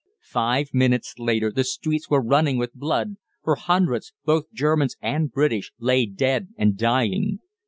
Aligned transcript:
Five 0.31 0.73
minutes 0.73 1.13
later 1.19 1.51
the 1.51 1.63
streets 1.63 2.09
were 2.09 2.23
running 2.23 2.57
with 2.57 2.73
blood, 2.73 3.17
for 3.43 3.53
hundreds, 3.55 4.13
both 4.25 4.51
Germans 4.51 4.95
and 4.99 5.31
British, 5.31 5.71
lay 5.77 6.07
dead 6.07 6.47
and 6.57 6.75
dying. 6.75 7.37